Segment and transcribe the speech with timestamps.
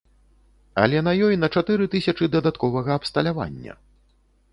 [0.83, 3.77] Але на ёй на чатыры тысячы дадатковага абсталявання.